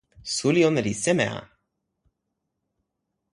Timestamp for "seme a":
1.03-1.37